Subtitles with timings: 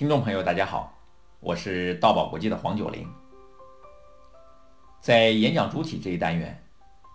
[0.00, 0.98] 听众朋友，大家好，
[1.40, 3.06] 我是道宝国际的黄九龄。
[4.98, 6.58] 在演讲主体这一单元，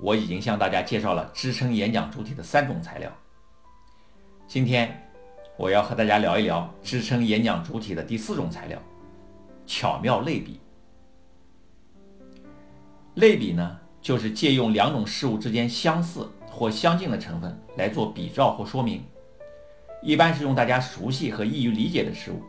[0.00, 3.08] 我已经向大家介绍了支撑演讲主体的三种材料。
[4.48, 5.00] 今天
[5.56, 8.76] 我要和大家聊一聊支撑演讲主体的第四种材料——
[9.64, 10.58] 巧妙类比。
[13.14, 19.04] 类比呢，就是借用两种事物之间相似或相近的成分来做比照或说明。
[20.02, 22.42] 一般是用大家熟悉和易于理解的事物，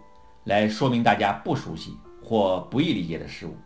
[0.45, 3.57] 来说明大家不熟悉或不易理解的事物。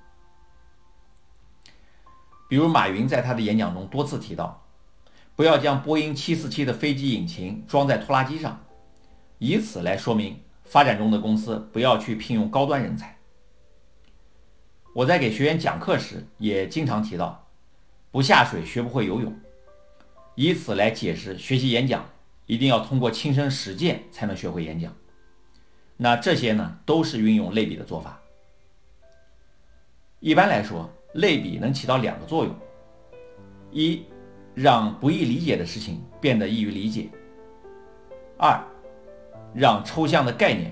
[2.49, 4.65] 比如马云在他的演讲中多次提到，
[5.35, 8.63] 不要将波音747的飞机引擎装在拖拉机上，
[9.37, 13.17] 以此来说明发展中的公司不要去聘用高端人才。
[14.95, 17.47] 我在给学员讲课时也经常提到，
[18.11, 19.35] 不下水学不会游泳，
[20.35, 22.05] 以此来解释学习演讲。
[22.45, 24.95] 一定要通过亲身实践才能学会演讲。
[25.97, 28.21] 那这些呢，都是运用类比的做法。
[30.19, 32.55] 一般来说，类比能起到两个作用：
[33.71, 34.03] 一，
[34.53, 37.09] 让不易理解的事情变得易于理解；
[38.37, 38.63] 二，
[39.55, 40.71] 让抽象的概念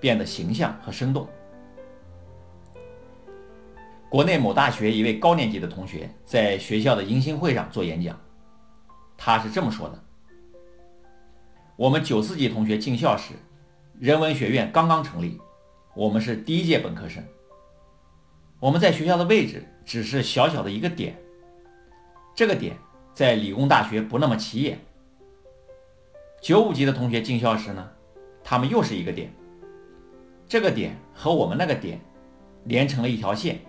[0.00, 1.28] 变得形象和生动。
[4.08, 8.18] 国内某大学一位高年级的同学在学校的迎新会上做演讲，
[9.16, 10.04] 他是这么说的。
[11.76, 13.34] 我们九四级同学进校时，
[14.00, 15.40] 人文学院刚刚成立，
[15.94, 17.22] 我们是第一届本科生。
[18.58, 21.16] 我们在学校的位置只是小小的一个点，
[22.34, 22.76] 这个点
[23.12, 24.78] 在理工大学不那么起眼。
[26.42, 27.88] 九五级的同学进校时呢，
[28.42, 29.32] 他们又是一个点，
[30.48, 32.00] 这个点和我们那个点
[32.64, 33.60] 连成了一条线，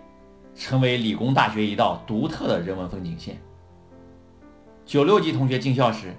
[0.55, 3.37] 成为理工大学一道独特的人文风景线。
[4.85, 6.13] 九六级同学进校时，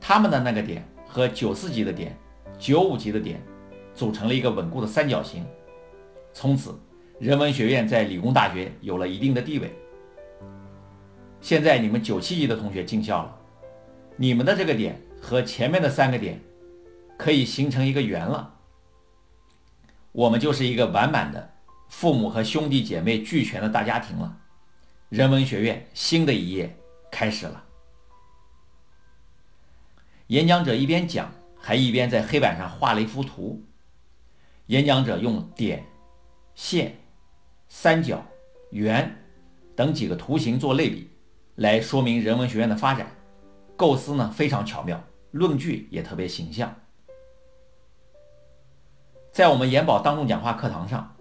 [0.00, 0.84] 他们的那个点。
[1.14, 2.16] 和九四级的点、
[2.58, 3.38] 九五级的点
[3.94, 5.44] 组成了一个稳固的三角形，
[6.32, 6.78] 从此
[7.18, 9.72] 人文学院在理工大学有了一定的地位。
[11.40, 13.36] 现在你们九七级的同学进校了，
[14.16, 16.40] 你们的这个点和前面的三个点
[17.18, 18.54] 可以形成一个圆了，
[20.12, 21.52] 我们就是一个完满的
[21.88, 24.38] 父母和兄弟姐妹俱全的大家庭了。
[25.08, 26.74] 人文学院新的一页
[27.10, 27.62] 开始了。
[30.28, 33.62] 演讲者一边讲，还一边在黑板上画了一幅图。
[34.72, 35.84] 演讲者用点、
[36.54, 36.96] 线、
[37.68, 38.24] 三角、
[38.70, 39.22] 圆
[39.76, 41.10] 等几个图形做类比，
[41.56, 43.06] 来说明人文学院的发展。
[43.76, 44.98] 构思呢非常巧妙，
[45.32, 46.74] 论据也特别形象。
[49.30, 51.16] 在我们研宝当众讲话课堂上，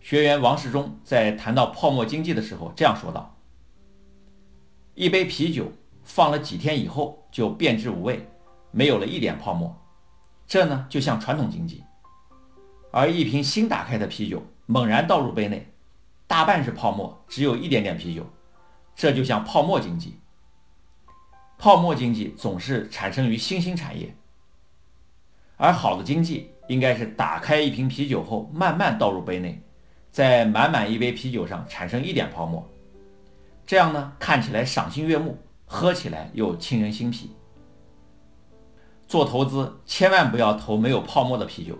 [0.00, 3.36] 学员王世忠在谈到泡沫经济的时候这样说道
[4.96, 5.70] ：“一杯啤酒
[6.04, 8.26] 放了几天以后就变质无味。”
[8.72, 9.76] 没有了一点泡沫，
[10.46, 11.83] 这呢就像传统经济；
[12.96, 15.66] 而一瓶新打开的啤酒猛然倒入杯内，
[16.28, 18.24] 大半是泡沫，只有一点点啤酒，
[18.94, 20.16] 这就像泡沫经济。
[21.58, 24.14] 泡沫经济总是产生于新兴产业，
[25.56, 29.60] 而好的经济应该是打开一瓶啤酒后慢慢倒入杯内，
[30.12, 32.64] 在满满一杯啤酒上产生一点泡沫，
[33.66, 37.32] 这样呢看起来赏心悦目，喝起来又沁人心脾。
[39.08, 41.76] 做投资千万不要投没有泡沫的啤酒，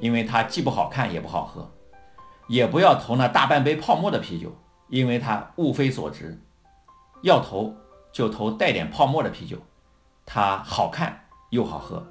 [0.00, 1.62] 因为它既不好看也不好喝；
[2.48, 4.54] 也不要投那大半杯泡沫的啤酒，
[4.88, 6.40] 因为它物非所值。
[7.22, 7.74] 要投
[8.12, 9.58] 就投带点泡沫的啤酒，
[10.24, 12.06] 它好看又好喝。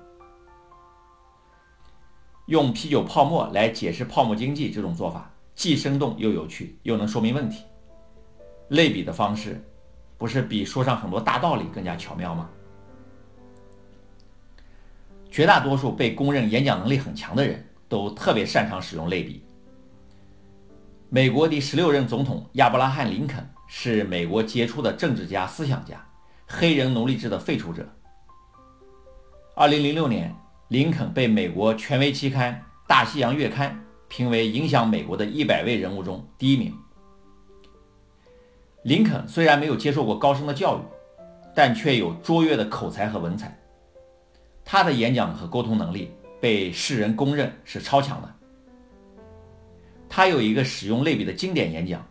[2.48, 7.64] 用啤酒泡沫来解释泡沫经济这种做法，既生动又有趣，又能说明问题。
[8.70, 9.64] 类比的方式，
[10.18, 12.50] 不是比说上很多大道理更加巧妙吗？
[15.32, 19.44] 绝大多数被公认演讲能力很强的人都特别擅长使用类比。
[21.10, 26.04] 美国第十六任总统亚伯拉罕·林肯是美国杰出的政治家、思想家，
[26.48, 27.88] 黑人奴隶制的废除者。
[29.56, 30.36] 二零零六年，
[30.68, 32.54] 林肯被美国权威期刊
[32.88, 33.72] 《大西洋月刊》
[34.08, 36.74] 评为影响美国的一百位人物中第一名。
[38.84, 40.82] 林肯虽然没有接受过高深的教育，
[41.56, 43.58] 但却有卓越的口才和文采。
[44.66, 48.36] 他的演讲和沟通能力被世人公认是超强的。
[50.10, 52.06] 他有一个使用类比的经典演讲，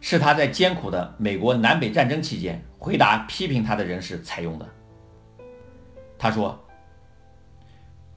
[0.00, 4.66] 是他在艰苦的美国南北战争期间回答批评他的人士采用的。
[6.18, 6.58] 他说：“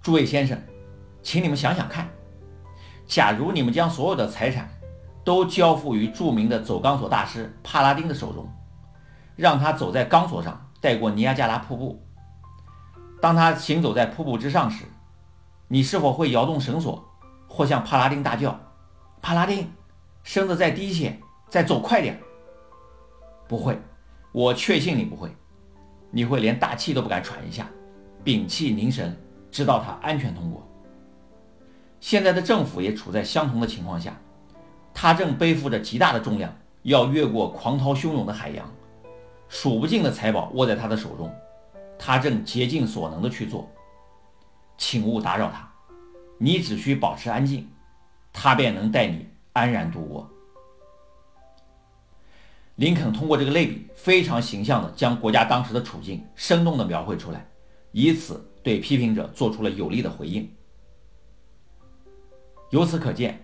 [0.02, 0.58] 诸位先生，
[1.22, 2.10] 请你们想想看，
[3.06, 4.68] 假如你们将所有的财产
[5.24, 8.50] 都交付于著名的走钢索大师帕拉丁的手中，
[9.36, 12.02] 让他走在钢索上带过尼亚加拉瀑布。”
[13.22, 14.84] 当他行走在瀑布之上时，
[15.74, 17.02] 你是否会摇动绳索，
[17.48, 18.60] 或向帕拉丁大叫
[19.24, 19.72] ：“帕拉丁，
[20.22, 22.20] 身子再低些，再走快点。”
[23.48, 23.80] 不会，
[24.34, 25.34] 我确信你不会。
[26.10, 27.66] 你会连大气都不敢喘一下，
[28.22, 29.18] 屏气凝神，
[29.50, 30.62] 直到他安全通过。
[32.02, 34.14] 现在的政府也处在相同的情况下，
[34.94, 36.54] 他正背负着极大的重量，
[36.84, 38.70] 要越过狂涛汹涌的海洋，
[39.48, 41.34] 数不尽的财宝握在他的手中，
[41.98, 43.66] 他正竭尽所能的去做。
[44.82, 45.72] 请勿打扰他，
[46.40, 47.70] 你只需保持安静，
[48.34, 50.28] 他便能带你安然度过。
[52.78, 57.48] 林肯通过这个类比，非常形象地将国家当时的处境生动地描绘出来，
[57.92, 60.52] 以此对批评者做出了有力的回应。
[62.72, 63.40] 由此可见，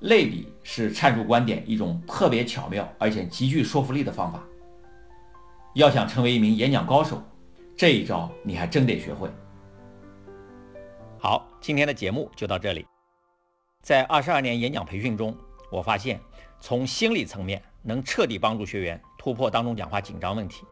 [0.00, 4.42] 类比是阐述观点一种特别巧妙而且极具说服力的方法。
[5.74, 7.22] 要想成为一名演讲高手，
[7.76, 9.30] 这一招你还真得学会。
[11.24, 12.84] 好，今天的节目就到这里。
[13.80, 15.32] 在二十二年演讲培训中，
[15.70, 16.20] 我发现
[16.58, 20.64] 从心理层面能彻底帮助学员突破当众讲话紧张问题。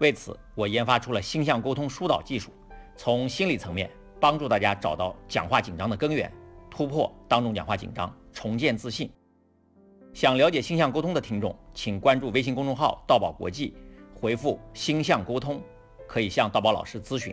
[0.00, 2.50] 为此，我研发出了星象沟通疏导技术，
[2.96, 3.88] 从心理层面
[4.18, 6.32] 帮助大家找到讲话紧张的根源，
[6.68, 9.08] 突破当众讲话紧张，重建自信。
[10.12, 13.72] 想了解星象沟通的听众，请关注微信公众号“道宝国际”，
[14.20, 15.62] 回复“星象沟通”，
[16.08, 17.32] 可以向道宝老师咨询。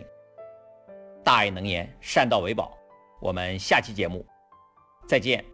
[1.24, 2.76] 大爱能言，善道为宝。
[3.20, 4.24] 我们下期节目
[5.08, 5.53] 再见。